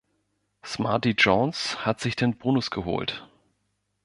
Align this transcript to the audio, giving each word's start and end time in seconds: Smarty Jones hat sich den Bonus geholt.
Smarty 0.65 1.11
Jones 1.11 1.85
hat 1.85 1.99
sich 1.99 2.15
den 2.15 2.35
Bonus 2.35 2.71
geholt. 2.71 3.27